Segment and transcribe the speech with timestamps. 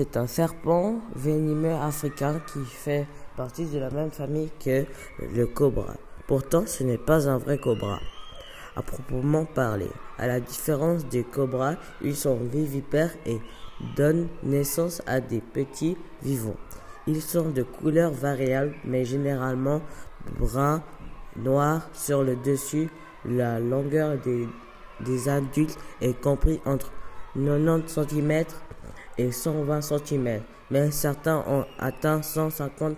[0.00, 3.06] C'est un serpent venimeux africain qui fait
[3.36, 4.86] partie de la même famille que
[5.20, 5.92] le cobra.
[6.26, 8.00] Pourtant, ce n'est pas un vrai cobra.
[8.76, 13.40] À proprement parler, à la différence des cobras, ils sont vivipères et
[13.94, 16.56] donnent naissance à des petits vivants.
[17.06, 19.82] Ils sont de couleurs variables, mais généralement
[20.38, 20.82] brun,
[21.36, 22.88] noir sur le dessus.
[23.26, 24.48] La longueur des,
[25.00, 26.90] des adultes est comprise entre
[27.34, 28.46] 90 cm
[29.20, 32.96] et 120 cm, mais certains ont atteint 150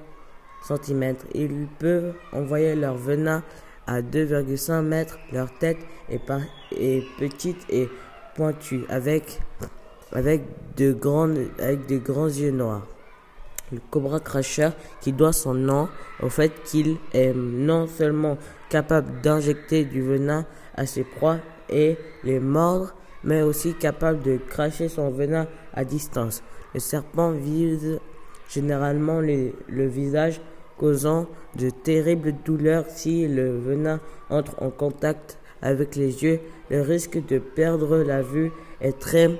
[0.62, 1.16] cm.
[1.34, 3.42] Ils peuvent envoyer leur venin
[3.86, 5.18] à 2,5 mètres.
[5.32, 6.20] Leur tête est,
[7.18, 7.88] petite et
[8.36, 9.40] pointue, avec,
[10.12, 10.42] avec,
[10.76, 12.86] de grandes, avec de grands yeux noirs.
[13.72, 15.88] Le cobra cracheur, qui doit son nom
[16.22, 18.36] au fait qu'il est non seulement
[18.68, 20.46] capable d'injecter du venin
[20.76, 22.94] à ses proies et les mordre,
[23.24, 26.42] mais aussi capable de cracher son venin à distance.
[26.74, 28.00] Le serpent vise
[28.48, 30.40] généralement le visage,
[30.76, 34.00] causant de terribles douleurs si le venin
[34.30, 36.40] entre en contact avec les yeux.
[36.70, 38.50] Le risque de perdre la vue
[38.80, 39.30] est très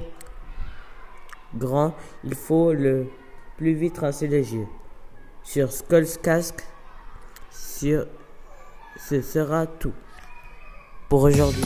[1.56, 1.94] grand.
[2.24, 3.06] Il faut le
[3.56, 4.66] plus vite rincer les yeux.
[5.42, 6.62] Sur Skull's Casque,
[7.60, 8.06] ce
[9.22, 9.92] sera tout
[11.08, 11.64] pour aujourd'hui.